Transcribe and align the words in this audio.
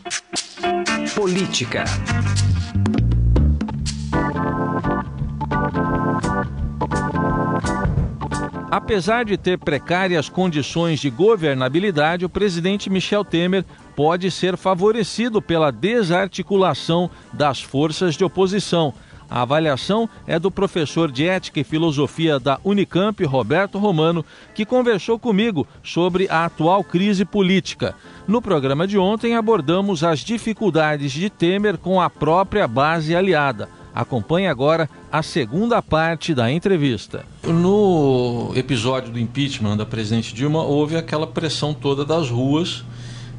Política. 1.15 1.85
Apesar 8.69 9.23
de 9.23 9.37
ter 9.37 9.59
precárias 9.59 10.27
condições 10.27 10.99
de 10.99 11.09
governabilidade, 11.09 12.25
o 12.25 12.29
presidente 12.29 12.89
Michel 12.89 13.23
Temer 13.23 13.63
pode 13.95 14.31
ser 14.31 14.57
favorecido 14.57 15.41
pela 15.41 15.71
desarticulação 15.71 17.09
das 17.31 17.61
forças 17.61 18.15
de 18.15 18.23
oposição. 18.23 18.93
A 19.29 19.41
avaliação 19.41 20.09
é 20.27 20.37
do 20.37 20.51
professor 20.51 21.11
de 21.11 21.27
Ética 21.27 21.59
e 21.59 21.63
Filosofia 21.63 22.39
da 22.39 22.59
Unicamp, 22.63 23.23
Roberto 23.23 23.77
Romano, 23.77 24.25
que 24.53 24.65
conversou 24.65 25.17
comigo 25.17 25.67
sobre 25.83 26.27
a 26.29 26.45
atual 26.45 26.83
crise 26.83 27.25
política. 27.25 27.95
No 28.27 28.41
programa 28.41 28.87
de 28.87 28.97
ontem 28.97 29.35
abordamos 29.35 30.03
as 30.03 30.19
dificuldades 30.19 31.11
de 31.11 31.29
Temer 31.29 31.77
com 31.77 32.01
a 32.01 32.09
própria 32.09 32.67
base 32.67 33.15
aliada. 33.15 33.69
Acompanhe 33.95 34.47
agora 34.47 34.89
a 35.09 35.23
segunda 35.23 35.81
parte 35.81 36.35
da 36.35 36.51
entrevista. 36.51 37.23
No 37.45 38.51
episódio 38.53 39.09
do 39.09 39.17
impeachment 39.17 39.77
da 39.77 39.85
presidente 39.85 40.35
Dilma, 40.35 40.61
houve 40.63 40.97
aquela 40.97 41.25
pressão 41.25 41.73
toda 41.73 42.03
das 42.03 42.29
ruas 42.29 42.83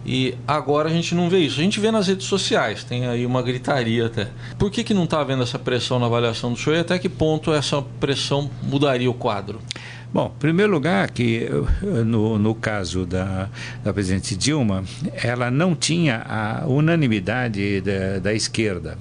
e 0.06 0.34
agora 0.48 0.88
a 0.88 0.92
gente 0.92 1.14
não 1.14 1.28
vê 1.28 1.40
isso. 1.40 1.60
A 1.60 1.62
gente 1.62 1.78
vê 1.78 1.90
nas 1.90 2.06
redes 2.06 2.26
sociais, 2.26 2.82
tem 2.82 3.06
aí 3.06 3.26
uma 3.26 3.42
gritaria 3.42 4.06
até. 4.06 4.28
Por 4.58 4.70
que, 4.70 4.82
que 4.82 4.94
não 4.94 5.04
está 5.04 5.20
havendo 5.20 5.42
essa 5.42 5.58
pressão 5.58 5.98
na 5.98 6.06
avaliação 6.06 6.54
do 6.54 6.58
senhor 6.58 6.76
e 6.76 6.80
até 6.80 6.98
que 6.98 7.08
ponto 7.10 7.52
essa 7.52 7.82
pressão 8.00 8.50
mudaria 8.62 9.10
o 9.10 9.14
quadro? 9.14 9.60
Bom, 10.10 10.32
em 10.34 10.38
primeiro 10.38 10.72
lugar, 10.72 11.10
que 11.10 11.50
no, 11.82 12.38
no 12.38 12.54
caso 12.54 13.04
da, 13.04 13.50
da 13.84 13.92
presidente 13.92 14.34
Dilma, 14.34 14.84
ela 15.22 15.50
não 15.50 15.74
tinha 15.74 16.22
a 16.26 16.64
unanimidade 16.66 17.82
da, 17.82 18.20
da 18.20 18.32
esquerda. 18.32 18.96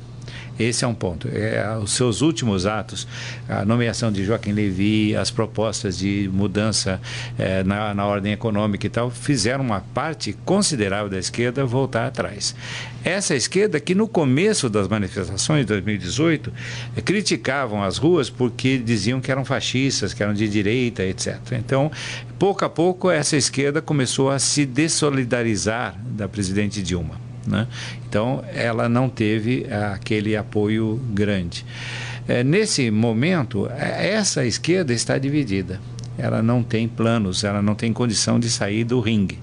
Esse 0.58 0.86
é 0.86 0.88
um 0.88 0.94
ponto. 0.94 1.28
É, 1.32 1.78
os 1.78 1.92
seus 1.92 2.22
últimos 2.22 2.66
atos, 2.66 3.08
a 3.48 3.66
nomeação 3.66 4.12
de 4.12 4.24
Joaquim 4.24 4.54
Levy, 4.54 5.16
as 5.16 5.30
propostas 5.30 5.98
de 5.98 6.30
mudança 6.34 7.02
é, 7.38 7.64
na, 7.64 7.94
na 7.94 8.06
ordem 8.06 8.32
econômica 8.32 8.88
e 8.88 8.90
tal, 8.90 9.12
fizeram 9.12 9.64
uma 9.64 9.82
parte 9.82 10.34
considerável 10.46 11.10
da 11.10 11.18
esquerda 11.18 11.66
voltar 11.66 12.08
atrás. 12.08 12.56
Essa 13.04 13.36
esquerda 13.36 13.80
que 13.80 13.94
no 13.94 14.08
começo 14.08 14.70
das 14.70 14.88
manifestações 14.88 15.62
de 15.62 15.68
2018 15.68 16.52
é, 16.96 17.02
criticavam 17.02 17.84
as 17.84 17.98
ruas 17.98 18.30
porque 18.30 18.78
diziam 18.78 19.20
que 19.20 19.32
eram 19.32 19.44
fascistas, 19.44 20.14
que 20.14 20.24
eram 20.24 20.34
de 20.34 20.48
direita, 20.48 21.04
etc. 21.04 21.38
Então, 21.54 21.92
pouco 22.40 22.64
a 22.64 22.70
pouco, 22.70 23.12
essa 23.12 23.36
esquerda 23.36 23.82
começou 23.82 24.30
a 24.30 24.40
se 24.40 24.66
dessolidarizar 24.66 25.96
da 26.04 26.28
presidente 26.28 26.82
Dilma. 26.82 27.25
Né? 27.46 27.68
Então, 28.08 28.44
ela 28.54 28.90
não 28.90 29.08
teve 29.10 29.66
aquele 29.94 30.36
apoio 30.36 31.00
grande. 31.14 31.66
É, 32.28 32.44
nesse 32.44 32.90
momento, 32.90 33.70
é, 33.70 34.10
essa 34.10 34.46
esquerda 34.46 34.94
está 34.94 35.18
dividida. 35.18 35.80
Ela 36.18 36.42
não 36.42 36.64
tem 36.64 36.88
planos, 36.88 37.44
ela 37.44 37.62
não 37.62 37.76
tem 37.76 37.92
condição 37.92 38.40
de 38.40 38.50
sair 38.50 38.84
do 38.84 39.00
ringue. 39.02 39.38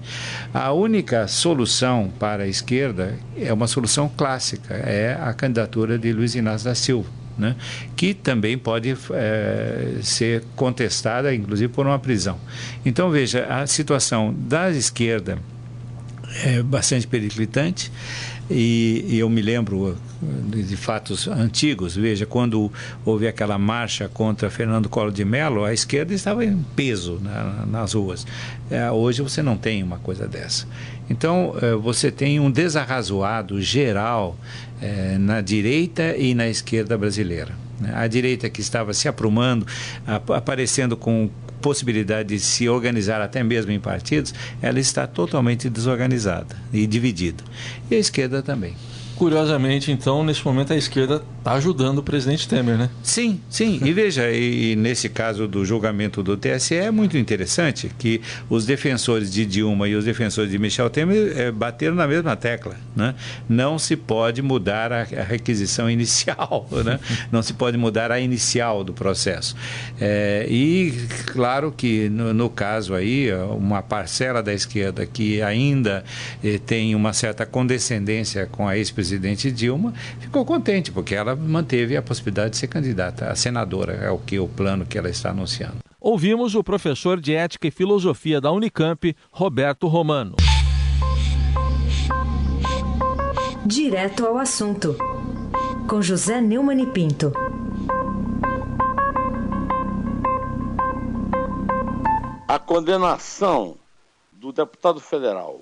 A 0.53 0.71
única 0.71 1.27
solução 1.27 2.11
para 2.19 2.43
a 2.43 2.47
esquerda 2.47 3.15
é 3.37 3.53
uma 3.53 3.67
solução 3.67 4.09
clássica, 4.09 4.73
é 4.73 5.17
a 5.21 5.31
candidatura 5.33 5.99
de 5.99 6.11
Luiz 6.11 6.35
Inácio 6.35 6.65
da 6.65 6.75
Silva. 6.75 7.09
Né? 7.35 7.55
que 7.95 8.13
também 8.13 8.55
pode 8.59 8.95
é, 9.11 9.95
ser 10.03 10.43
contestada, 10.55 11.33
inclusive 11.33 11.73
por 11.73 11.83
uma 11.83 11.97
prisão. 11.97 12.37
Então, 12.85 13.09
veja, 13.09 13.47
a 13.47 13.65
situação 13.65 14.31
da 14.37 14.69
esquerda 14.69 15.39
é 16.43 16.63
bastante 16.63 17.05
periclitante. 17.07 17.91
E, 18.49 19.05
e, 19.07 19.19
eu 19.19 19.29
me 19.29 19.41
lembro 19.41 19.97
de 20.21 20.75
fatos 20.75 21.27
antigos. 21.27 21.95
Veja, 21.95 22.25
quando 22.25 22.71
houve 23.05 23.25
aquela 23.25 23.57
marcha 23.57 24.09
contra 24.09 24.49
Fernando 24.49 24.89
Collor 24.89 25.11
de 25.11 25.23
Mello, 25.23 25.63
a 25.63 25.73
esquerda 25.73 26.13
estava 26.13 26.43
em 26.43 26.63
peso 26.75 27.19
na, 27.21 27.65
nas 27.65 27.93
ruas. 27.93 28.27
É, 28.69 28.91
hoje 28.91 29.21
você 29.21 29.41
não 29.41 29.55
tem 29.55 29.81
uma 29.81 29.97
coisa 29.97 30.27
dessa. 30.27 30.67
Então, 31.09 31.55
é, 31.61 31.73
você 31.75 32.11
tem 32.11 32.39
um 32.39 32.51
desarrazoado 32.51 33.61
geral 33.61 34.37
é, 34.81 35.17
na 35.17 35.39
direita 35.39 36.15
e 36.17 36.33
na 36.35 36.47
esquerda 36.47 36.97
brasileira. 36.97 37.53
Né? 37.79 37.93
A 37.95 38.07
direita 38.07 38.49
que 38.49 38.59
estava 38.59 38.93
se 38.93 39.07
aprumando, 39.07 39.65
aparecendo 40.05 40.97
com 40.97 41.29
possibilidade 41.63 42.29
de 42.35 42.39
se 42.41 42.67
organizar 42.67 43.21
até 43.21 43.41
mesmo 43.41 43.71
em 43.71 43.79
partidos, 43.79 44.33
ela 44.61 44.79
está 44.79 45.07
totalmente 45.07 45.69
desorganizada 45.69 46.55
e 46.73 46.85
dividida. 46.85 47.41
E 47.89 47.95
a 47.95 47.97
esquerda 47.97 48.43
também. 48.43 48.75
Curiosamente, 49.23 49.89
então, 49.89 50.21
nesse 50.21 50.43
momento 50.45 50.73
a 50.73 50.75
esquerda 50.75 51.23
está 51.37 51.53
ajudando 51.53 51.99
o 51.99 52.03
presidente 52.03 52.45
Temer, 52.45 52.77
né? 52.77 52.89
Sim, 53.01 53.39
sim. 53.49 53.79
E 53.81 53.93
veja, 53.93 54.29
e 54.29 54.75
nesse 54.75 55.07
caso 55.07 55.47
do 55.47 55.63
julgamento 55.63 56.21
do 56.21 56.35
TSE 56.35 56.75
é 56.75 56.91
muito 56.91 57.17
interessante 57.17 57.89
que 57.97 58.19
os 58.49 58.65
defensores 58.65 59.31
de 59.31 59.45
Dilma 59.45 59.87
e 59.87 59.95
os 59.95 60.03
defensores 60.03 60.51
de 60.51 60.59
Michel 60.59 60.89
Temer 60.89 61.37
é, 61.37 61.51
bateram 61.51 61.95
na 61.95 62.05
mesma 62.05 62.35
tecla, 62.35 62.75
né? 62.93 63.15
Não 63.47 63.79
se 63.79 63.95
pode 63.95 64.41
mudar 64.41 64.91
a, 64.91 65.03
a 65.03 65.23
requisição 65.23 65.87
inicial, 65.89 66.67
né? 66.83 66.99
Não 67.31 67.41
se 67.41 67.53
pode 67.53 67.77
mudar 67.77 68.11
a 68.11 68.19
inicial 68.19 68.83
do 68.83 68.91
processo. 68.91 69.55
É, 70.01 70.45
e 70.49 70.93
claro 71.27 71.71
que 71.71 72.09
no, 72.09 72.33
no, 72.33 72.49
caso 72.49 72.93
aí 72.93 73.31
uma 73.57 73.81
parcela 73.81 74.43
da 74.43 74.53
esquerda 74.53 75.05
que 75.05 75.41
ainda 75.41 76.03
eh, 76.43 76.59
tem 76.65 76.93
uma 76.93 77.13
certa 77.13 77.45
condescendência 77.45 78.45
com 78.47 78.67
a 78.67 78.77
ex-presidente 78.77 79.12
Dilma, 79.19 79.93
ficou 80.19 80.45
contente, 80.45 80.91
porque 80.91 81.15
ela 81.15 81.35
manteve 81.35 81.95
a 81.97 82.01
possibilidade 82.01 82.51
de 82.51 82.57
ser 82.57 82.67
candidata 82.67 83.27
a 83.27 83.35
senadora, 83.35 83.93
é 83.93 84.09
o 84.09 84.17
que 84.17 84.39
o 84.39 84.47
plano 84.47 84.85
que 84.85 84.97
ela 84.97 85.09
está 85.09 85.29
anunciando. 85.29 85.77
Ouvimos 85.99 86.55
o 86.55 86.63
professor 86.63 87.19
de 87.19 87.33
Ética 87.33 87.67
e 87.67 87.71
Filosofia 87.71 88.41
da 88.41 88.51
Unicamp, 88.51 89.15
Roberto 89.31 89.87
Romano. 89.87 90.35
Direto 93.65 94.25
ao 94.25 94.37
assunto, 94.37 94.97
com 95.87 96.01
José 96.01 96.41
Neumann 96.41 96.81
e 96.81 96.87
Pinto. 96.87 97.31
A 102.47 102.59
condenação 102.59 103.75
do 104.33 104.51
deputado 104.51 104.99
federal 104.99 105.61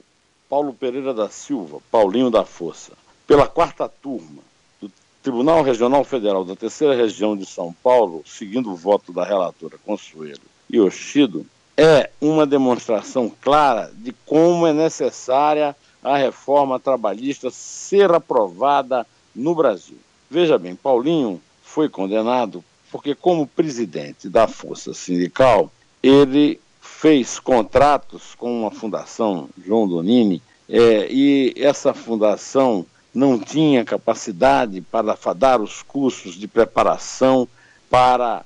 Paulo 0.52 0.74
Pereira 0.74 1.14
da 1.14 1.30
Silva, 1.30 1.80
Paulinho 1.90 2.30
da 2.30 2.44
Força, 2.44 2.92
pela 3.32 3.48
quarta 3.48 3.88
turma 3.88 4.44
do 4.82 4.92
Tribunal 5.24 5.64
Regional 5.64 6.04
Federal 6.04 6.44
da 6.44 6.54
Terceira 6.54 6.94
Região 6.94 7.38
de 7.38 7.46
São 7.46 7.74
Paulo, 7.82 8.26
seguindo 8.26 8.70
o 8.70 8.76
voto 8.76 9.14
da 9.14 9.24
relatora 9.24 9.78
Consuelo 9.86 10.42
Yoshido, 10.70 11.46
é 11.78 12.10
uma 12.20 12.46
demonstração 12.46 13.32
clara 13.40 13.90
de 13.96 14.14
como 14.26 14.68
é 14.68 14.74
necessária 14.74 15.74
a 16.04 16.18
reforma 16.18 16.78
trabalhista 16.78 17.50
ser 17.50 18.12
aprovada 18.12 19.08
no 19.34 19.56
Brasil. 19.56 19.98
Veja 20.30 20.58
bem, 20.58 20.76
Paulinho 20.76 21.42
foi 21.64 21.88
condenado 21.88 22.62
porque, 22.92 23.16
como 23.16 23.48
presidente 23.48 24.28
da 24.28 24.46
Força 24.46 24.94
Sindical, 24.94 25.72
ele 26.04 26.60
fez 26.82 27.40
contratos 27.40 28.36
com 28.36 28.60
uma 28.60 28.72
fundação, 28.72 29.48
João 29.66 29.88
Donini, 29.88 30.44
é, 30.68 31.08
e 31.10 31.54
essa 31.56 31.94
fundação 31.94 32.86
não 33.14 33.38
tinha 33.38 33.84
capacidade 33.84 34.82
para 34.82 35.16
dar 35.36 35.62
os 35.62 35.82
cursos 35.82 36.36
de 36.36 36.48
preparação 36.48 37.48
para 37.90 38.44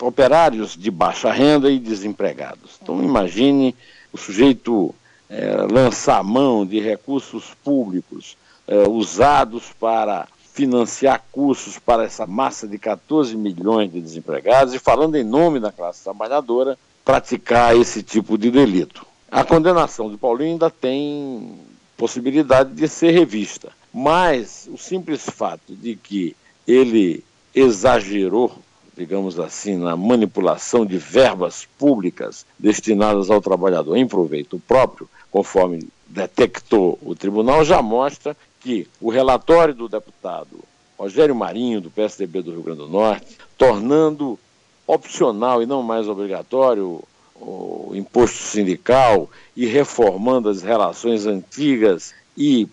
operários 0.00 0.76
de 0.76 0.90
baixa 0.90 1.32
renda 1.32 1.70
e 1.70 1.78
desempregados. 1.78 2.78
Então, 2.80 3.02
imagine 3.02 3.74
o 4.12 4.16
sujeito 4.16 4.94
é, 5.28 5.66
lançar 5.70 6.22
mão 6.22 6.64
de 6.64 6.80
recursos 6.80 7.52
públicos 7.64 8.36
é, 8.66 8.88
usados 8.88 9.72
para 9.78 10.28
financiar 10.52 11.22
cursos 11.30 11.78
para 11.78 12.04
essa 12.04 12.26
massa 12.26 12.66
de 12.66 12.78
14 12.78 13.36
milhões 13.36 13.92
de 13.92 14.00
desempregados 14.00 14.74
e 14.74 14.78
falando 14.78 15.16
em 15.16 15.24
nome 15.24 15.60
da 15.60 15.70
classe 15.70 16.02
trabalhadora, 16.02 16.78
praticar 17.04 17.76
esse 17.76 18.02
tipo 18.02 18.36
de 18.36 18.50
delito. 18.50 19.06
A 19.30 19.44
condenação 19.44 20.10
de 20.10 20.16
Paulinho 20.16 20.52
ainda 20.52 20.70
tem 20.70 21.58
possibilidade 21.96 22.72
de 22.72 22.88
ser 22.88 23.10
revista, 23.12 23.70
mas 23.92 24.68
o 24.72 24.76
simples 24.76 25.24
fato 25.24 25.74
de 25.74 25.96
que 25.96 26.36
ele 26.66 27.24
exagerou, 27.54 28.52
digamos 28.96 29.38
assim, 29.38 29.76
na 29.76 29.96
manipulação 29.96 30.84
de 30.84 30.98
verbas 30.98 31.66
públicas 31.78 32.44
destinadas 32.58 33.30
ao 33.30 33.40
trabalhador 33.40 33.96
em 33.96 34.06
proveito 34.06 34.60
próprio, 34.66 35.08
conforme 35.30 35.88
detectou 36.06 36.98
o 37.02 37.14
tribunal, 37.14 37.64
já 37.64 37.82
mostra 37.82 38.36
que 38.60 38.86
o 39.00 39.10
relatório 39.10 39.74
do 39.74 39.88
deputado 39.88 40.60
Rogério 40.98 41.34
Marinho, 41.34 41.80
do 41.80 41.90
PSDB 41.90 42.42
do 42.42 42.50
Rio 42.50 42.62
Grande 42.62 42.80
do 42.80 42.88
Norte, 42.88 43.38
tornando 43.56 44.38
opcional 44.86 45.62
e 45.62 45.66
não 45.66 45.82
mais 45.82 46.08
obrigatório 46.08 47.02
o 47.40 47.92
imposto 47.94 48.38
sindical 48.38 49.30
e 49.56 49.64
reformando 49.64 50.48
as 50.48 50.62
relações 50.62 51.24
antigas 51.24 52.12
e 52.36 52.66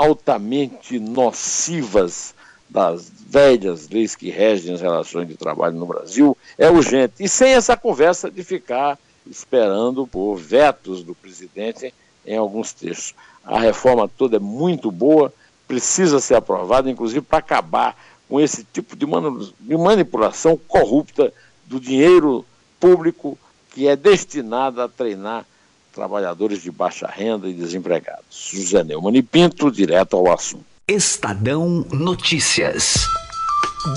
altamente 0.00 0.98
nocivas 0.98 2.34
das 2.68 3.12
velhas 3.26 3.88
leis 3.90 4.14
que 4.14 4.30
regem 4.30 4.74
as 4.74 4.80
relações 4.80 5.28
de 5.28 5.36
trabalho 5.36 5.76
no 5.76 5.84
Brasil 5.84 6.36
é 6.56 6.70
urgente. 6.70 7.14
E 7.20 7.28
sem 7.28 7.52
essa 7.52 7.76
conversa 7.76 8.30
de 8.30 8.42
ficar 8.42 8.98
esperando 9.26 10.06
por 10.06 10.36
vetos 10.36 11.02
do 11.02 11.14
presidente 11.14 11.92
em 12.24 12.36
alguns 12.36 12.72
textos. 12.72 13.14
A 13.44 13.60
reforma 13.60 14.08
toda 14.08 14.36
é 14.36 14.40
muito 14.40 14.90
boa, 14.90 15.32
precisa 15.68 16.18
ser 16.18 16.34
aprovada, 16.34 16.90
inclusive 16.90 17.20
para 17.20 17.38
acabar 17.38 17.94
com 18.26 18.40
esse 18.40 18.64
tipo 18.64 18.96
de 18.96 19.76
manipulação 19.76 20.58
corrupta 20.66 21.32
do 21.66 21.78
dinheiro 21.78 22.44
público 22.78 23.38
que 23.70 23.86
é 23.86 23.94
destinado 23.94 24.80
a 24.80 24.88
treinar 24.88 25.44
trabalhadores 25.92 26.62
de 26.62 26.70
baixa 26.70 27.06
renda 27.06 27.48
e 27.48 27.52
desempregados. 27.52 28.50
José 28.52 28.82
Neumann 28.84 29.16
e 29.16 29.22
Pinto, 29.22 29.70
direto 29.70 30.16
ao 30.16 30.32
assunto. 30.32 30.64
Estadão 30.88 31.86
Notícias. 31.92 33.06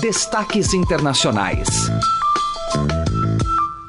Destaques 0.00 0.72
internacionais. 0.72 1.68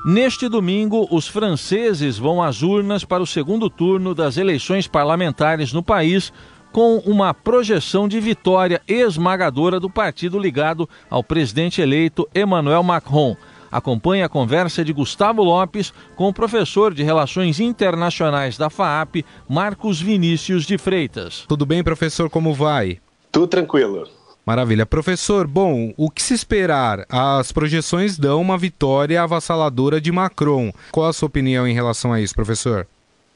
Neste 0.05 0.47
domingo, 0.47 1.07
os 1.09 1.27
franceses 1.27 2.17
vão 2.17 2.41
às 2.41 2.61
urnas 2.61 3.03
para 3.03 3.23
o 3.23 3.27
segundo 3.27 3.69
turno 3.69 4.13
das 4.13 4.37
eleições 4.37 4.87
parlamentares 4.87 5.73
no 5.73 5.81
país, 5.81 6.31
com 6.71 6.97
uma 7.05 7.33
projeção 7.33 8.07
de 8.07 8.19
vitória 8.19 8.81
esmagadora 8.87 9.79
do 9.79 9.89
partido 9.89 10.37
ligado 10.37 10.87
ao 11.09 11.23
presidente 11.23 11.81
eleito 11.81 12.27
Emmanuel 12.35 12.83
Macron. 12.83 13.35
Acompanhe 13.71 14.23
a 14.23 14.29
conversa 14.29 14.83
de 14.83 14.93
Gustavo 14.93 15.43
Lopes 15.43 15.93
com 16.15 16.27
o 16.27 16.33
professor 16.33 16.93
de 16.93 17.03
Relações 17.03 17.59
Internacionais 17.59 18.57
da 18.57 18.69
FAAP, 18.69 19.25
Marcos 19.47 20.01
Vinícius 20.01 20.65
de 20.65 20.77
Freitas. 20.77 21.45
Tudo 21.47 21.65
bem, 21.65 21.83
professor? 21.83 22.29
Como 22.29 22.53
vai? 22.53 22.99
Tudo 23.31 23.47
tranquilo. 23.47 24.07
Maravilha. 24.45 24.85
Professor, 24.85 25.47
bom, 25.47 25.91
o 25.97 26.09
que 26.09 26.21
se 26.21 26.35
esperar? 26.35 27.05
As 27.09 27.51
projeções 27.51 28.17
dão 28.17 28.39
uma 28.39 28.57
vitória 28.57 29.21
avassaladora 29.21 29.99
de 29.99 30.11
Macron. 30.11 30.71
Qual 30.91 31.07
a 31.07 31.13
sua 31.13 31.25
opinião 31.25 31.67
em 31.67 31.73
relação 31.73 32.13
a 32.13 32.21
isso, 32.21 32.35
professor? 32.35 32.87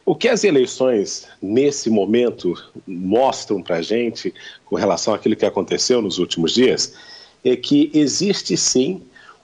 O 0.06 0.16
que 0.16 0.28
as 0.28 0.44
eleições, 0.44 1.28
nesse 1.42 1.90
momento, 1.90 2.54
mostram 2.88 3.62
para 3.62 3.78
a 3.78 3.82
gente, 3.82 4.34
com 4.66 4.76
relação 4.76 5.14
àquilo 5.14 5.36
que 5.36 5.46
aconteceu 5.46 6.02
nos 6.02 6.20
últimos 6.20 6.54
dias, 6.54 6.94
é 7.44 7.56
que 7.56 7.90
existe 7.94 8.56
sim 8.56 9.02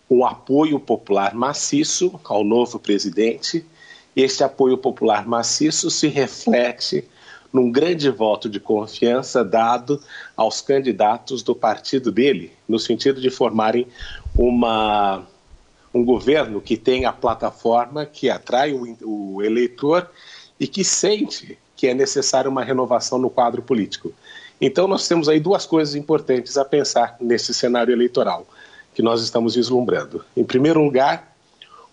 um 0.09 0.25
apoio 0.25 0.79
popular 0.79 1.33
maciço 1.33 2.19
ao 2.23 2.43
novo 2.43 2.79
presidente. 2.79 3.65
Este 4.15 4.43
apoio 4.43 4.77
popular 4.77 5.27
maciço 5.27 5.89
se 5.89 6.07
reflete 6.07 7.07
num 7.51 7.71
grande 7.71 8.09
voto 8.09 8.49
de 8.49 8.59
confiança 8.59 9.43
dado 9.43 10.01
aos 10.35 10.61
candidatos 10.61 11.41
do 11.41 11.55
partido 11.55 12.11
dele, 12.11 12.51
no 12.67 12.77
sentido 12.77 13.21
de 13.21 13.29
formarem 13.29 13.87
uma, 14.37 15.25
um 15.93 16.03
governo 16.03 16.61
que 16.61 16.75
tenha 16.75 17.09
a 17.09 17.13
plataforma 17.13 18.05
que 18.05 18.29
atrai 18.29 18.73
o, 18.73 18.97
o 19.01 19.41
eleitor 19.41 20.09
e 20.59 20.67
que 20.67 20.83
sente 20.83 21.57
que 21.75 21.87
é 21.87 21.93
necessária 21.93 22.49
uma 22.49 22.63
renovação 22.63 23.17
no 23.17 23.29
quadro 23.29 23.61
político. 23.61 24.13
Então, 24.59 24.87
nós 24.87 25.07
temos 25.07 25.27
aí 25.27 25.39
duas 25.39 25.65
coisas 25.65 25.95
importantes 25.95 26.57
a 26.57 26.63
pensar 26.63 27.17
nesse 27.19 27.53
cenário 27.53 27.91
eleitoral 27.91 28.45
que 28.95 29.01
nós 29.01 29.21
estamos 29.21 29.55
vislumbrando. 29.55 30.23
Em 30.35 30.43
primeiro 30.43 30.81
lugar, 30.81 31.35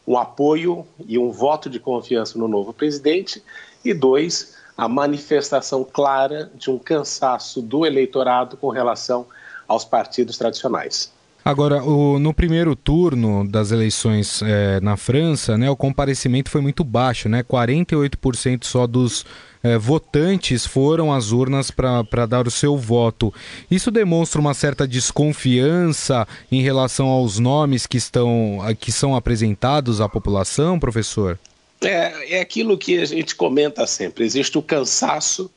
um 0.07 0.17
apoio 0.17 0.87
e 1.07 1.19
um 1.19 1.31
voto 1.31 1.69
de 1.69 1.81
confiança 1.81 2.39
no 2.39 2.47
novo 2.47 2.73
presidente, 2.73 3.43
e 3.85 3.93
dois, 3.93 4.55
a 4.77 4.89
manifestação 4.89 5.85
clara 5.85 6.51
de 6.55 6.71
um 6.71 6.79
cansaço 6.79 7.61
do 7.61 7.85
eleitorado 7.85 8.57
com 8.57 8.69
relação 8.69 9.27
aos 9.67 9.85
partidos 9.85 10.39
tradicionais. 10.39 11.13
Agora, 11.45 11.83
o, 11.83 12.21
no 12.21 12.33
primeiro 12.33 12.77
turno 12.77 13.47
das 13.49 13.73
eleições 13.73 14.43
é, 14.43 14.81
na 14.81 14.97
França, 14.97 15.59
né, 15.59 15.69
o 15.69 15.77
comparecimento 15.77 16.51
foi 16.51 16.61
muito 16.61 16.85
baixo, 16.85 17.29
né? 17.29 17.43
48% 17.43 18.65
só 18.65 18.87
dos 18.87 19.27
é, 19.63 19.77
votantes 19.77 20.65
foram 20.65 21.13
às 21.13 21.33
urnas 21.33 21.71
para 21.71 22.27
dar 22.27 22.47
o 22.47 22.51
seu 22.51 22.77
voto. 22.77 23.35
Isso 23.69 23.91
demonstra 23.91 24.41
uma 24.41 24.55
certa 24.55 24.87
desconfiança 24.87 26.27
em 26.51 26.63
relação 26.63 27.09
aos 27.09 27.39
nomes 27.41 27.87
que, 27.87 27.97
estão, 27.97 28.59
que 28.79 28.93
são 28.93 29.17
apresentados 29.17 30.01
à 30.01 30.09
população, 30.09 30.79
professor? 30.79 31.39
É, 31.81 32.37
é 32.37 32.41
aquilo 32.41 32.79
que 32.79 32.99
a 32.99 33.05
gente 33.05 33.35
comenta 33.35 33.85
sempre: 33.87 34.25
existe 34.25 34.57
o 34.57 34.63
cansaço 34.63 35.51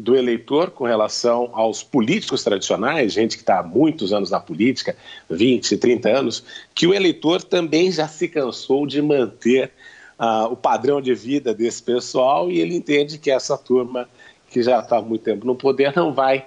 do 0.00 0.16
eleitor 0.16 0.70
com 0.70 0.84
relação 0.84 1.50
aos 1.52 1.82
políticos 1.82 2.42
tradicionais, 2.42 3.12
gente 3.12 3.36
que 3.36 3.42
está 3.42 3.60
há 3.60 3.62
muitos 3.62 4.12
anos 4.12 4.30
na 4.30 4.40
política, 4.40 4.96
20, 5.28 5.76
30 5.76 6.08
anos, 6.08 6.44
que 6.74 6.86
o 6.86 6.94
eleitor 6.94 7.42
também 7.42 7.92
já 7.92 8.08
se 8.08 8.26
cansou 8.26 8.86
de 8.86 9.02
manter 9.02 9.70
uh, 10.18 10.50
o 10.50 10.56
padrão 10.56 11.00
de 11.00 11.14
vida 11.14 11.52
desse 11.52 11.82
pessoal 11.82 12.50
e 12.50 12.60
ele 12.60 12.74
entende 12.74 13.18
que 13.18 13.30
essa 13.30 13.58
turma 13.58 14.08
que 14.48 14.62
já 14.62 14.80
está 14.80 14.98
há 14.98 15.02
muito 15.02 15.22
tempo 15.22 15.46
no 15.46 15.54
poder 15.54 15.94
não 15.94 16.12
vai 16.12 16.46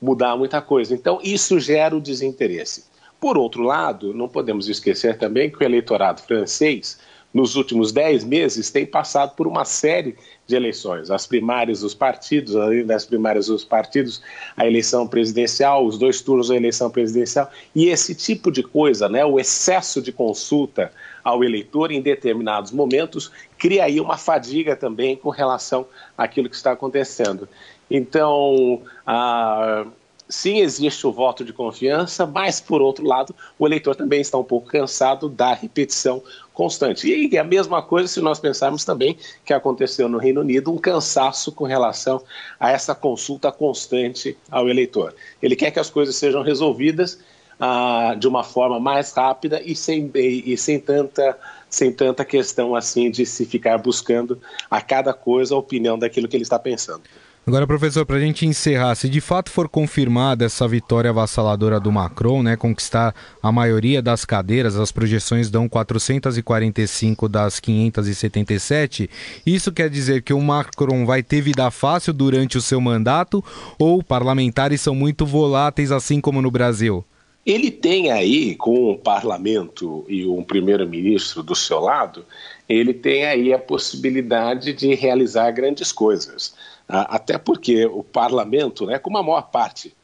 mudar 0.00 0.36
muita 0.36 0.60
coisa. 0.60 0.94
Então, 0.94 1.18
isso 1.22 1.60
gera 1.60 1.94
o 1.94 2.00
desinteresse. 2.00 2.84
Por 3.20 3.38
outro 3.38 3.62
lado, 3.62 4.12
não 4.12 4.28
podemos 4.28 4.68
esquecer 4.68 5.16
também 5.16 5.50
que 5.50 5.62
o 5.62 5.64
eleitorado 5.64 6.20
francês, 6.22 6.98
nos 7.34 7.56
últimos 7.56 7.90
dez 7.90 8.22
meses, 8.22 8.70
tem 8.70 8.86
passado 8.86 9.34
por 9.34 9.48
uma 9.48 9.64
série 9.64 10.16
de 10.46 10.54
eleições. 10.54 11.10
As 11.10 11.26
primárias 11.26 11.80
dos 11.80 11.92
partidos, 11.92 12.54
além 12.54 12.86
das 12.86 13.04
primárias 13.04 13.48
dos 13.48 13.64
partidos, 13.64 14.22
a 14.56 14.64
eleição 14.64 15.08
presidencial, 15.08 15.84
os 15.84 15.98
dois 15.98 16.20
turnos 16.20 16.48
da 16.48 16.54
eleição 16.54 16.88
presidencial. 16.88 17.50
E 17.74 17.88
esse 17.88 18.14
tipo 18.14 18.52
de 18.52 18.62
coisa, 18.62 19.08
né, 19.08 19.24
o 19.24 19.40
excesso 19.40 20.00
de 20.00 20.12
consulta 20.12 20.92
ao 21.24 21.42
eleitor 21.42 21.90
em 21.90 22.00
determinados 22.00 22.70
momentos, 22.70 23.32
cria 23.58 23.84
aí 23.84 24.00
uma 24.00 24.16
fadiga 24.16 24.76
também 24.76 25.16
com 25.16 25.30
relação 25.30 25.86
àquilo 26.16 26.48
que 26.48 26.54
está 26.54 26.70
acontecendo. 26.70 27.48
Então, 27.90 28.82
a 29.04 29.86
sim 30.28 30.58
existe 30.58 31.06
o 31.06 31.12
voto 31.12 31.44
de 31.44 31.52
confiança, 31.52 32.26
mas, 32.26 32.60
por 32.60 32.80
outro 32.80 33.06
lado, 33.06 33.34
o 33.58 33.66
eleitor 33.66 33.94
também 33.94 34.20
está 34.20 34.38
um 34.38 34.44
pouco 34.44 34.68
cansado 34.68 35.28
da 35.28 35.54
repetição 35.54 36.22
constante. 36.52 37.08
E 37.08 37.36
é 37.36 37.40
a 37.40 37.44
mesma 37.44 37.82
coisa 37.82 38.08
se 38.08 38.20
nós 38.20 38.38
pensarmos 38.38 38.84
também 38.84 39.16
que 39.44 39.52
aconteceu 39.52 40.08
no 40.08 40.18
Reino 40.18 40.40
Unido 40.40 40.72
um 40.72 40.78
cansaço 40.78 41.52
com 41.52 41.64
relação 41.64 42.22
a 42.58 42.70
essa 42.70 42.94
consulta 42.94 43.50
constante 43.50 44.36
ao 44.50 44.68
eleitor. 44.68 45.14
Ele 45.42 45.56
quer 45.56 45.70
que 45.70 45.80
as 45.80 45.90
coisas 45.90 46.16
sejam 46.16 46.42
resolvidas 46.42 47.18
ah, 47.58 48.14
de 48.18 48.26
uma 48.26 48.44
forma 48.44 48.80
mais 48.80 49.12
rápida 49.12 49.60
e 49.62 49.74
sem, 49.76 50.10
e, 50.14 50.52
e 50.52 50.56
sem 50.56 50.78
tanta 50.80 51.38
sem 51.68 51.92
tanta 51.92 52.24
questão 52.24 52.76
assim 52.76 53.10
de 53.10 53.26
se 53.26 53.44
ficar 53.44 53.78
buscando 53.78 54.40
a 54.70 54.80
cada 54.80 55.12
coisa 55.12 55.56
a 55.56 55.58
opinião 55.58 55.98
daquilo 55.98 56.28
que 56.28 56.36
ele 56.36 56.44
está 56.44 56.56
pensando. 56.56 57.02
Agora, 57.46 57.66
professor, 57.66 58.06
para 58.06 58.16
a 58.16 58.20
gente 58.20 58.46
encerrar, 58.46 58.94
se 58.94 59.06
de 59.06 59.20
fato 59.20 59.50
for 59.50 59.68
confirmada 59.68 60.46
essa 60.46 60.66
vitória 60.66 61.10
avassaladora 61.10 61.78
do 61.78 61.92
Macron, 61.92 62.42
né, 62.42 62.56
conquistar 62.56 63.14
a 63.42 63.52
maioria 63.52 64.00
das 64.00 64.24
cadeiras, 64.24 64.76
as 64.76 64.90
projeções 64.90 65.50
dão 65.50 65.68
445 65.68 67.28
das 67.28 67.60
577, 67.60 69.10
isso 69.44 69.70
quer 69.72 69.90
dizer 69.90 70.22
que 70.22 70.32
o 70.32 70.40
Macron 70.40 71.04
vai 71.04 71.22
ter 71.22 71.42
vida 71.42 71.70
fácil 71.70 72.14
durante 72.14 72.56
o 72.56 72.62
seu 72.62 72.80
mandato 72.80 73.44
ou 73.78 74.02
parlamentares 74.02 74.80
são 74.80 74.94
muito 74.94 75.26
voláteis, 75.26 75.92
assim 75.92 76.22
como 76.22 76.40
no 76.40 76.50
Brasil? 76.50 77.04
Ele 77.44 77.70
tem 77.70 78.10
aí, 78.10 78.54
com 78.54 78.90
o 78.90 78.96
parlamento 78.96 80.06
e 80.08 80.24
um 80.24 80.42
primeiro-ministro 80.42 81.42
do 81.42 81.54
seu 81.54 81.78
lado, 81.78 82.24
ele 82.66 82.94
tem 82.94 83.26
aí 83.26 83.52
a 83.52 83.58
possibilidade 83.58 84.72
de 84.72 84.94
realizar 84.94 85.50
grandes 85.50 85.92
coisas. 85.92 86.54
Ah, 86.88 87.16
até 87.16 87.38
porque 87.38 87.86
o 87.86 88.02
parlamento, 88.02 88.86
né, 88.86 88.98
como 88.98 89.18
a 89.18 89.22
maior 89.22 89.50
parte 89.50 89.94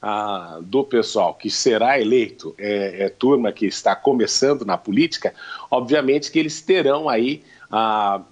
ah, 0.00 0.58
do 0.62 0.82
pessoal 0.82 1.34
que 1.34 1.50
será 1.50 2.00
eleito 2.00 2.54
é, 2.56 3.04
é, 3.04 3.08
turma 3.08 3.52
que 3.52 3.66
está 3.66 3.94
começando 3.94 4.64
na 4.64 4.78
política, 4.78 5.34
obviamente 5.70 6.30
que 6.30 6.38
eles 6.38 6.62
terão 6.62 7.08
aí 7.08 7.42
ah, 7.70 8.22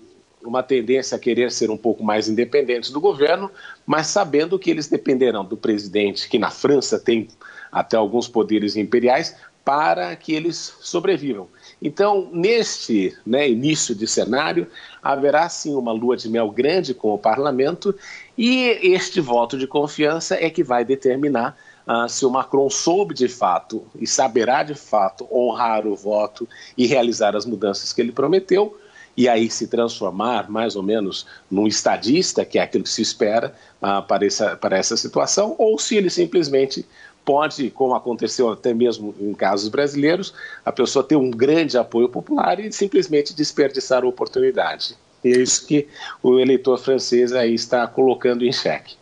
uma 0.43 0.63
tendência 0.63 1.17
a 1.17 1.19
querer 1.19 1.51
ser 1.51 1.71
um 1.71 1.77
pouco 1.77 2.03
mais 2.03 2.29
independentes 2.29 2.91
do 2.91 3.01
governo, 3.01 3.51
mas 3.85 4.07
sabendo 4.07 4.59
que 4.59 4.71
eles 4.71 4.89
dependerão 4.89 5.45
do 5.45 5.57
presidente, 5.57 6.29
que 6.29 6.39
na 6.39 6.51
França 6.51 6.99
tem 6.99 7.29
até 7.71 7.97
alguns 7.97 8.27
poderes 8.27 8.77
imperiais, 8.77 9.37
para 9.69 10.17
que 10.17 10.33
eles 10.33 10.79
sobrevivam. 10.81 11.47
Então, 11.83 12.31
neste 12.33 13.15
né, 13.27 13.51
início 13.51 13.95
de 13.95 14.07
cenário, 14.07 14.67
haverá 15.03 15.47
sim 15.51 15.75
uma 15.75 15.93
lua 15.93 16.17
de 16.17 16.27
mel 16.27 16.51
grande 16.51 16.95
com 16.95 17.13
o 17.13 17.19
parlamento 17.19 17.95
e 18.37 18.79
este 18.83 19.21
voto 19.21 19.59
de 19.59 19.67
confiança 19.67 20.37
é 20.43 20.49
que 20.49 20.65
vai 20.65 20.87
determinar 20.87 21.55
uh, 21.87 22.09
se 22.09 22.25
o 22.25 22.31
Macron 22.31 22.71
soube 22.71 23.13
de 23.13 23.29
fato 23.29 23.85
e 24.01 24.07
saberá 24.07 24.63
de 24.63 24.75
fato 24.75 25.29
honrar 25.31 25.87
o 25.87 25.95
voto 25.95 26.49
e 26.75 26.87
realizar 26.87 27.37
as 27.37 27.45
mudanças 27.45 27.93
que 27.93 28.01
ele 28.01 28.11
prometeu 28.11 28.75
e 29.19 29.29
aí 29.29 29.51
se 29.51 29.67
transformar 29.67 30.49
mais 30.49 30.77
ou 30.77 30.83
menos 30.83 31.27
num 31.51 31.67
estadista, 31.67 32.45
que 32.45 32.57
é 32.57 32.63
aquilo 32.63 32.85
que 32.85 32.91
se 32.91 33.03
espera 33.03 33.53
uh, 33.83 34.01
para, 34.07 34.25
essa, 34.25 34.57
para 34.57 34.79
essa 34.79 34.97
situação, 34.97 35.57
ou 35.59 35.77
se 35.77 35.97
ele 35.97 36.09
simplesmente 36.09 36.87
pode, 37.25 37.69
como 37.71 37.97
aconteceu 37.97 38.49
até 38.49 38.73
mesmo 38.73 39.13
em 39.21 39.35
casos 39.35 39.69
brasileiros, 39.71 40.33
a 40.65 40.71
pessoa 40.71 41.03
ter 41.03 41.17
um 41.17 41.33
grande 41.33 41.77
apoio 41.77 42.09
popular 42.09 42.61
e 42.61 42.71
simplesmente 42.71 43.35
desperdiçar 43.35 44.05
a 44.05 44.07
oportunidade. 44.07 44.97
E 45.25 45.33
é 45.33 45.39
isso 45.39 45.67
que 45.67 45.89
o 46.23 46.39
eleitor 46.39 46.79
francês 46.79 47.33
aí 47.33 47.53
está 47.53 47.89
colocando 47.89 48.45
em 48.45 48.53
xeque. 48.53 48.95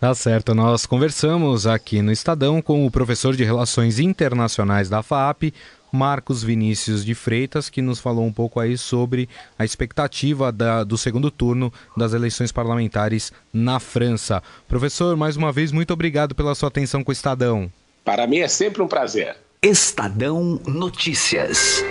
Tá 0.00 0.12
certo, 0.12 0.56
nós 0.56 0.86
conversamos 0.86 1.68
aqui 1.68 2.02
no 2.02 2.10
Estadão 2.10 2.60
com 2.60 2.84
o 2.84 2.90
professor 2.90 3.36
de 3.36 3.44
Relações 3.44 4.00
Internacionais 4.00 4.88
da 4.88 5.04
FAP, 5.04 5.54
Marcos 5.92 6.42
Vinícius 6.42 7.04
de 7.04 7.14
Freitas, 7.14 7.68
que 7.68 7.82
nos 7.82 8.00
falou 8.00 8.24
um 8.24 8.32
pouco 8.32 8.58
aí 8.58 8.78
sobre 8.78 9.28
a 9.58 9.64
expectativa 9.64 10.50
da, 10.50 10.82
do 10.82 10.96
segundo 10.96 11.30
turno 11.30 11.72
das 11.96 12.14
eleições 12.14 12.50
parlamentares 12.50 13.30
na 13.52 13.78
França. 13.78 14.42
Professor, 14.66 15.16
mais 15.16 15.36
uma 15.36 15.52
vez, 15.52 15.70
muito 15.70 15.92
obrigado 15.92 16.34
pela 16.34 16.54
sua 16.54 16.68
atenção 16.68 17.04
com 17.04 17.10
o 17.10 17.12
Estadão. 17.12 17.70
Para 18.04 18.26
mim 18.26 18.38
é 18.38 18.48
sempre 18.48 18.82
um 18.82 18.88
prazer. 18.88 19.36
Estadão 19.62 20.60
Notícias. 20.66 21.84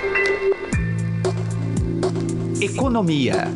Economia. 2.60 3.48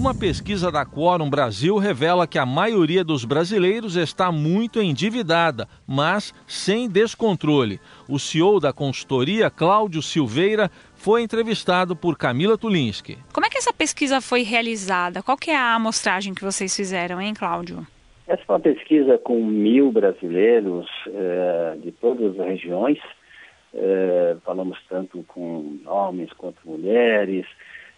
Uma 0.00 0.14
pesquisa 0.14 0.72
da 0.72 0.86
Quorum 0.86 1.28
Brasil 1.28 1.76
revela 1.76 2.26
que 2.26 2.38
a 2.38 2.46
maioria 2.46 3.04
dos 3.04 3.22
brasileiros 3.22 3.96
está 3.96 4.32
muito 4.32 4.80
endividada, 4.80 5.68
mas 5.86 6.32
sem 6.48 6.88
descontrole. 6.88 7.78
O 8.08 8.18
CEO 8.18 8.58
da 8.58 8.72
consultoria, 8.72 9.50
Cláudio 9.50 10.00
Silveira, 10.00 10.70
foi 10.94 11.20
entrevistado 11.20 11.94
por 11.94 12.16
Camila 12.16 12.56
Tulinski. 12.56 13.18
Como 13.30 13.44
é 13.44 13.50
que 13.50 13.58
essa 13.58 13.74
pesquisa 13.74 14.22
foi 14.22 14.40
realizada? 14.42 15.22
Qual 15.22 15.36
que 15.36 15.50
é 15.50 15.56
a 15.56 15.74
amostragem 15.74 16.32
que 16.32 16.42
vocês 16.42 16.74
fizeram, 16.74 17.20
hein, 17.20 17.34
Cláudio? 17.34 17.86
Essa 18.26 18.42
foi 18.46 18.54
uma 18.56 18.62
pesquisa 18.62 19.18
com 19.18 19.44
mil 19.44 19.92
brasileiros 19.92 20.88
eh, 21.08 21.76
de 21.82 21.92
todas 21.92 22.40
as 22.40 22.46
regiões. 22.46 22.98
Eh, 23.74 24.34
falamos 24.46 24.78
tanto 24.88 25.22
com 25.24 25.78
homens 25.84 26.32
quanto 26.32 26.58
mulheres, 26.64 27.44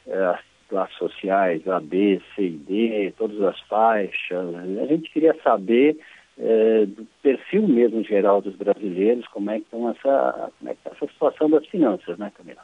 eh, 0.08 0.38
classes 0.72 0.96
sociais, 0.96 1.68
A, 1.68 1.78
B, 1.78 2.18
C 2.34 2.46
e 2.46 2.50
D, 2.50 3.14
todas 3.18 3.40
as 3.42 3.60
faixas. 3.68 4.54
A 4.54 4.86
gente 4.86 5.10
queria 5.10 5.36
saber 5.44 5.98
é, 6.38 6.86
do 6.86 7.06
perfil 7.22 7.68
mesmo 7.68 8.02
geral 8.02 8.40
dos 8.40 8.56
brasileiros, 8.56 9.26
como 9.28 9.50
é 9.50 9.58
que 9.58 9.64
estão 9.64 9.90
essa, 9.90 10.50
como 10.58 10.70
é 10.70 10.74
que 10.74 10.80
está 10.80 10.90
essa 10.96 11.12
situação 11.12 11.50
das 11.50 11.66
finanças, 11.66 12.16
né, 12.16 12.32
Camila? 12.34 12.62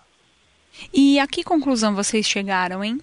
E 0.93 1.21
a 1.21 1.27
que 1.27 1.45
conclusão 1.45 1.95
vocês 1.95 2.27
chegaram, 2.27 2.83
hein? 2.83 2.99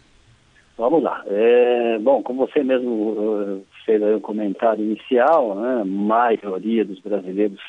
Vamos 0.75 1.03
lá. 1.03 1.23
É, 1.27 1.99
bom, 1.99 2.23
como 2.23 2.47
você 2.47 2.63
mesmo 2.63 2.89
uh, 2.89 3.65
fez 3.85 4.01
um 4.01 4.19
comentário 4.19 4.83
inicial, 4.83 5.55
né, 5.55 5.83
maioria 5.85 6.83
dos 6.83 6.99
brasileiros 6.99 7.61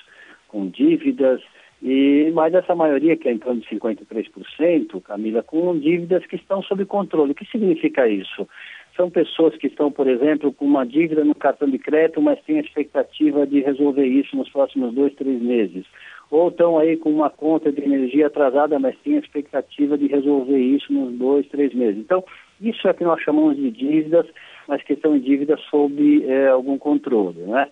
com 0.49 0.69
dívidas, 0.69 1.43
e, 1.83 2.31
mas 2.35 2.55
essa 2.55 2.75
maioria, 2.75 3.17
que 3.17 3.29
é 3.29 3.33
em 3.33 3.39
torno 3.39 3.61
de 3.61 3.69
53%, 3.69 5.03
Camila, 5.03 5.43
com 5.43 5.79
dívidas 5.79 6.25
que 6.27 6.37
estão 6.37 6.63
sob 6.63 6.85
controle. 6.87 7.33
O 7.33 7.35
que 7.35 7.45
significa 7.47 8.09
isso? 8.09 8.49
São 8.97 9.11
pessoas 9.11 9.55
que 9.57 9.67
estão, 9.67 9.93
por 9.93 10.09
exemplo, 10.09 10.53
com 10.53 10.65
uma 10.65 10.87
dívida 10.87 11.23
no 11.23 11.35
cartão 11.35 11.69
de 11.69 11.79
crédito, 11.79 12.23
mas 12.23 12.41
têm 12.43 12.59
a 12.59 12.63
expectativa 12.63 13.47
de 13.47 13.61
resolver 13.61 14.07
isso 14.07 14.35
nos 14.35 14.49
próximos 14.49 14.95
dois, 14.95 15.15
três 15.15 15.41
meses. 15.41 15.85
Ou 16.31 16.49
estão 16.49 16.79
aí 16.79 16.97
com 16.97 17.11
uma 17.11 17.29
conta 17.29 17.71
de 17.71 17.83
energia 17.83 18.29
atrasada, 18.29 18.79
mas 18.79 18.97
têm 19.05 19.17
a 19.17 19.21
expectativa 19.21 19.99
de 19.99 20.07
resolver 20.07 20.59
isso 20.59 20.91
nos 20.93 21.13
dois, 21.13 21.47
três 21.49 21.75
meses. 21.75 21.99
Então, 21.99 22.25
isso 22.61 22.89
é 22.89 22.95
que 22.95 23.05
nós 23.05 23.21
chamamos 23.21 23.57
de 23.57 23.71
dívidas, 23.71 24.27
mas 24.67 24.83
que 24.83 24.95
estão 24.95 25.15
em 25.15 25.21
dívidas 25.21 25.61
sob 25.71 26.25
é, 26.27 26.49
algum 26.49 26.79
controle, 26.79 27.41
né? 27.41 27.69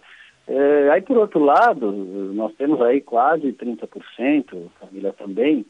É, 0.46 0.90
aí, 0.90 1.00
por 1.00 1.16
outro 1.16 1.40
lado, 1.42 1.90
nós 2.34 2.52
temos 2.54 2.80
aí 2.82 3.00
quase 3.00 3.52
30%, 3.52 4.68
Camila 4.78 5.12
também, 5.12 5.64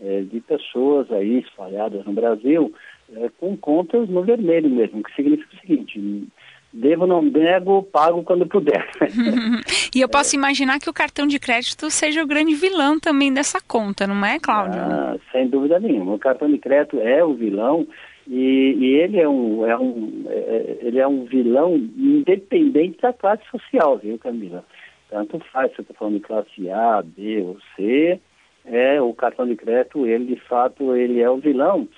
é, 0.00 0.22
de 0.22 0.40
pessoas 0.40 1.10
aí 1.12 1.40
espalhadas 1.40 2.04
no 2.04 2.12
Brasil 2.12 2.72
é, 3.16 3.28
com 3.38 3.56
contas 3.56 4.08
no 4.08 4.22
vermelho 4.22 4.70
mesmo, 4.70 5.02
que 5.02 5.14
significa 5.14 5.54
o 5.54 5.60
seguinte, 5.60 6.28
devo, 6.72 7.06
não 7.06 7.22
nego, 7.22 7.82
pago 7.82 8.22
quando 8.22 8.46
puder. 8.46 8.88
e 9.94 10.00
eu 10.00 10.08
posso 10.08 10.36
imaginar 10.36 10.78
que 10.78 10.88
o 10.88 10.94
cartão 10.94 11.26
de 11.26 11.38
crédito 11.38 11.90
seja 11.90 12.22
o 12.22 12.26
grande 12.26 12.54
vilão 12.54 12.98
também 12.98 13.32
dessa 13.32 13.58
conta, 13.60 14.06
não 14.06 14.24
é, 14.24 14.38
Cláudio? 14.38 14.80
Ah, 14.80 15.16
sem 15.32 15.48
dúvida 15.48 15.78
nenhuma. 15.80 16.14
O 16.14 16.18
cartão 16.18 16.48
de 16.48 16.58
crédito 16.58 16.98
é 17.00 17.24
o 17.24 17.34
vilão 17.34 17.86
E, 18.32 18.76
e, 18.78 18.94
ele 18.94 19.18
é 19.18 19.28
um, 19.28 19.66
é 19.66 19.76
um 19.76 20.24
é, 20.28 20.78
ele 20.82 21.00
é 21.00 21.08
um 21.08 21.24
vilão 21.24 21.74
independente 21.74 23.00
da 23.00 23.12
classe 23.12 23.42
social, 23.50 23.98
viu, 23.98 24.16
Camila? 24.20 24.64
Tanto 25.08 25.40
faz, 25.52 25.74
você 25.74 25.82
está 25.82 25.92
falando 25.94 26.14
de 26.14 26.20
classe 26.20 26.70
A, 26.70 27.02
B 27.02 27.42
ou 27.42 27.58
C, 27.74 28.20
é 28.64 29.02
o 29.02 29.12
cartão 29.14 29.48
de 29.48 29.56
crédito, 29.56 30.06
ele 30.06 30.26
de 30.26 30.40
fato 30.42 30.94
ele 30.94 31.20
é 31.20 31.28
o 31.28 31.38
vilão, 31.38 31.88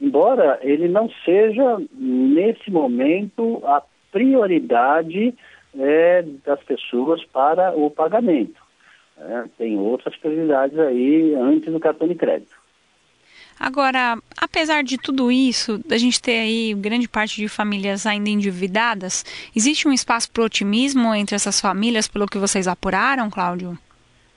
embora 0.00 0.58
ele 0.62 0.88
não 0.88 1.10
seja 1.26 1.78
nesse 1.92 2.70
momento 2.70 3.60
a 3.66 3.82
prioridade 4.10 5.34
é, 5.78 6.22
das 6.42 6.62
pessoas 6.62 7.22
para 7.26 7.76
o 7.76 7.90
pagamento. 7.90 8.62
É, 9.18 9.44
tem 9.58 9.78
outras 9.78 10.16
prioridades 10.16 10.78
aí 10.78 11.34
antes 11.34 11.70
do 11.70 11.78
cartão 11.78 12.08
de 12.08 12.14
crédito. 12.14 12.61
Agora, 13.58 14.18
apesar 14.40 14.82
de 14.82 14.98
tudo 14.98 15.30
isso, 15.30 15.78
da 15.86 15.96
gente 15.96 16.20
ter 16.20 16.40
aí 16.40 16.74
grande 16.74 17.08
parte 17.08 17.36
de 17.36 17.48
famílias 17.48 18.06
ainda 18.06 18.28
endividadas, 18.28 19.24
existe 19.54 19.86
um 19.86 19.92
espaço 19.92 20.30
para 20.30 20.44
otimismo 20.44 21.14
entre 21.14 21.36
essas 21.36 21.60
famílias, 21.60 22.08
pelo 22.08 22.26
que 22.26 22.38
vocês 22.38 22.66
apuraram, 22.66 23.30
Cláudio? 23.30 23.78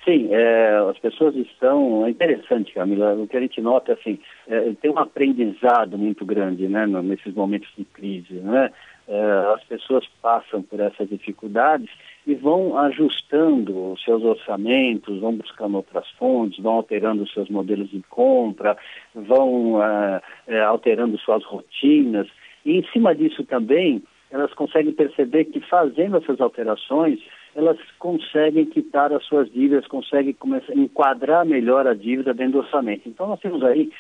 Sim, 0.06 0.30
é, 0.32 0.76
as 0.88 1.00
pessoas 1.00 1.36
estão. 1.36 2.06
É 2.06 2.12
interessante, 2.12 2.72
Camila. 2.74 3.16
O 3.16 3.28
que 3.28 3.36
a 3.36 3.42
gente 3.42 3.60
nota 3.60 3.94
assim, 3.94 4.20
é, 4.48 4.72
tem 4.80 4.92
um 4.92 5.00
aprendizado 5.00 5.98
muito 5.98 6.24
grande, 6.24 6.68
né, 6.68 6.86
nesses 6.86 7.34
momentos 7.34 7.68
de 7.76 7.84
crise, 7.86 8.36
né? 8.36 8.72
É, 9.08 9.22
as 9.54 9.64
pessoas 9.66 10.04
passam 10.20 10.64
por 10.64 10.80
essas 10.80 11.08
dificuldades 11.08 11.90
e 12.26 12.34
vão 12.34 12.76
ajustando 12.78 13.92
os 13.92 14.04
seus 14.04 14.24
orçamentos, 14.24 15.20
vão 15.20 15.36
buscando 15.36 15.76
outras 15.78 16.10
fontes, 16.18 16.64
vão 16.64 16.74
alterando 16.74 17.22
os 17.24 17.32
seus 17.32 17.48
modelos 17.50 17.90
de 17.92 18.02
compra, 18.10 18.76
vão 19.14 19.82
é, 19.84 20.22
é, 20.48 20.62
alterando 20.62 21.18
suas 21.20 21.44
rotinas. 21.44 22.28
E 22.66 22.80
em 22.80 22.84
cima 22.92 23.14
disso 23.14 23.44
também, 23.44 24.02
elas 24.32 24.52
conseguem 24.54 24.92
perceber 24.92 25.46
que 25.46 25.60
fazendo 25.60 26.18
essas 26.18 26.42
alterações, 26.42 27.20
elas 27.56 27.78
conseguem 28.00 28.66
quitar 28.66 29.14
as 29.14 29.24
suas 29.26 29.52
dívidas, 29.52 29.88
conseguem 29.88 30.34
começar 30.34 30.74
a 30.74 30.76
enquadrar 30.76 31.46
melhor 31.46 31.86
a 31.86 31.94
dívida 31.94 32.34
dentro 32.34 32.54
do 32.54 32.60
orçamento. 32.60 33.08
Então 33.08 33.28
nós 33.28 33.40
temos 33.40 33.64
aí 33.64 33.92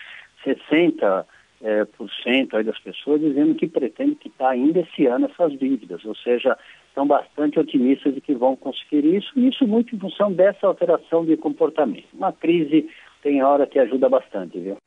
60 0.43 1.25
é, 1.61 1.85
por 1.85 2.09
cento 2.23 2.61
das 2.63 2.79
pessoas 2.79 3.21
dizendo 3.21 3.55
que 3.55 3.67
pretende 3.67 4.15
quitar 4.15 4.51
ainda 4.51 4.79
esse 4.79 5.05
ano 5.05 5.25
essas 5.25 5.57
dívidas, 5.57 6.03
ou 6.05 6.15
seja, 6.15 6.57
estão 6.87 7.07
bastante 7.07 7.59
otimistas 7.59 8.13
de 8.13 8.21
que 8.21 8.33
vão 8.33 8.55
conseguir 8.55 9.05
isso, 9.05 9.31
e 9.35 9.47
isso 9.47 9.67
muito 9.67 9.95
em 9.95 9.99
função 9.99 10.31
dessa 10.31 10.67
alteração 10.67 11.25
de 11.25 11.35
comportamento. 11.37 12.07
Uma 12.13 12.31
crise 12.31 12.89
tem 13.21 13.41
hora 13.43 13.65
que 13.65 13.79
ajuda 13.79 14.07
bastante, 14.07 14.59
viu? 14.59 14.77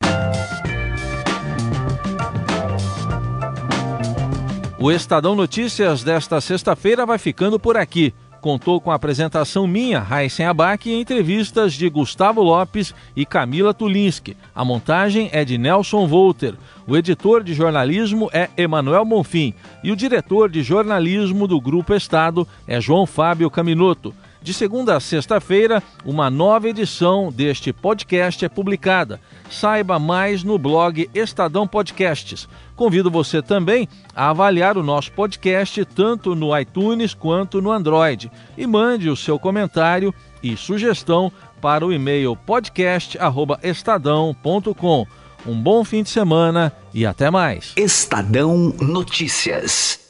O 4.81 4.91
Estadão 4.91 5.35
Notícias 5.35 6.05
desta 6.05 6.39
sexta-feira 6.39 7.05
vai 7.05 7.19
ficando 7.19 7.59
por 7.59 7.75
aqui 7.75 8.13
contou 8.39 8.81
com 8.81 8.91
a 8.91 8.95
apresentação 8.95 9.67
minha, 9.67 9.99
Raíssen 9.99 10.45
Abac, 10.45 10.89
e 10.89 10.99
entrevistas 10.99 11.73
de 11.73 11.89
Gustavo 11.89 12.41
Lopes 12.41 12.93
e 13.15 13.25
Camila 13.25 13.73
Tulinski. 13.73 14.35
A 14.55 14.65
montagem 14.65 15.29
é 15.31 15.45
de 15.45 15.57
Nelson 15.57 16.07
Volter. 16.07 16.55
O 16.87 16.97
editor 16.97 17.43
de 17.43 17.53
jornalismo 17.53 18.29
é 18.33 18.49
Emanuel 18.57 19.05
Monfim 19.05 19.53
e 19.83 19.91
o 19.91 19.95
diretor 19.95 20.49
de 20.49 20.63
jornalismo 20.63 21.47
do 21.47 21.61
Grupo 21.61 21.93
Estado 21.93 22.47
é 22.67 22.81
João 22.81 23.05
Fábio 23.05 23.49
Caminoto. 23.51 24.13
De 24.41 24.53
segunda 24.53 24.95
a 24.95 25.01
sexta-feira, 25.01 25.83
uma 26.05 26.29
nova 26.29 26.69
edição 26.69 27.29
deste 27.29 27.73
podcast 27.73 28.45
é 28.45 28.49
publicada. 28.49 29.19
Saiba 29.49 29.99
mais 29.99 30.43
no 30.43 30.57
blog 30.57 31.09
Estadão 31.13 31.67
Podcasts. 31.67 32.47
Convido 32.75 33.11
você 33.11 33.41
também 33.41 33.85
a 34.15 34.29
avaliar 34.29 34.77
o 34.77 34.83
nosso 34.83 35.11
podcast 35.11 35.83
tanto 35.83 36.35
no 36.35 36.57
iTunes 36.57 37.13
quanto 37.13 37.61
no 37.61 37.69
Android 37.69 38.31
e 38.57 38.65
mande 38.65 39.09
o 39.09 39.15
seu 39.15 39.37
comentário 39.37 40.15
e 40.41 40.55
sugestão 40.55 41.29
para 41.59 41.85
o 41.85 41.91
e-mail 41.91 42.37
podcast@estadão.com. 42.37 45.05
Um 45.45 45.61
bom 45.61 45.83
fim 45.83 46.01
de 46.01 46.09
semana 46.09 46.71
e 46.93 47.05
até 47.05 47.29
mais. 47.29 47.73
Estadão 47.75 48.73
Notícias. 48.79 50.08